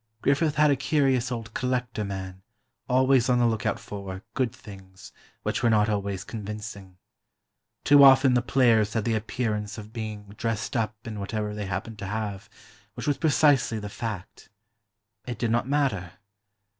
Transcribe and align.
Griffith 0.23 0.55
had 0.55 0.71
a 0.71 0.75
curious 0.75 1.31
old 1.31 1.53
collector 1.53 2.03
man, 2.03 2.41
always 2.89 3.29
on 3.29 3.37
the 3.37 3.45
look 3.45 3.67
out 3.67 3.79
for 3.79 4.23
"good 4.33 4.51
things," 4.51 5.11
which 5.43 5.61
were 5.61 5.69
not 5.69 5.89
always 5.89 6.23
convincing. 6.23 6.97
Too 7.83 8.03
often 8.03 8.33
the 8.33 8.41
players 8.41 8.93
had 8.93 9.05
the 9.05 9.13
appearance 9.13 9.77
of 9.77 9.93
being 9.93 10.29
"dressed 10.39 10.75
up" 10.75 10.95
in 11.05 11.19
whatever 11.19 11.53
they 11.53 11.67
happened 11.67 11.99
to 11.99 12.07
have, 12.07 12.49
which 12.95 13.05
was 13.05 13.19
precisely 13.19 13.77
the 13.77 13.89
fact. 13.89 14.49
It 15.27 15.37
did 15.37 15.51
not 15.51 15.67
matter. 15.69 16.13